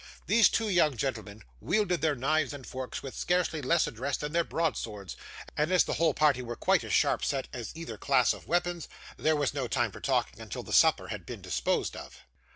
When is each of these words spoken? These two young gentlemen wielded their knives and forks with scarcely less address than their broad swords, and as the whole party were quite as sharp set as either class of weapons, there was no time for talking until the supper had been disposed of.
These 0.25 0.49
two 0.49 0.67
young 0.67 0.97
gentlemen 0.97 1.43
wielded 1.59 2.01
their 2.01 2.15
knives 2.15 2.53
and 2.53 2.65
forks 2.65 3.03
with 3.03 3.15
scarcely 3.15 3.61
less 3.61 3.85
address 3.85 4.17
than 4.17 4.31
their 4.31 4.43
broad 4.43 4.75
swords, 4.75 5.15
and 5.55 5.71
as 5.71 5.83
the 5.83 5.93
whole 5.93 6.15
party 6.15 6.41
were 6.41 6.55
quite 6.55 6.83
as 6.83 6.91
sharp 6.91 7.23
set 7.23 7.47
as 7.53 7.71
either 7.75 7.99
class 7.99 8.33
of 8.33 8.47
weapons, 8.47 8.89
there 9.17 9.35
was 9.35 9.53
no 9.53 9.67
time 9.67 9.91
for 9.91 10.01
talking 10.01 10.41
until 10.41 10.63
the 10.63 10.73
supper 10.73 11.09
had 11.09 11.23
been 11.23 11.43
disposed 11.43 11.95
of. 11.95 12.21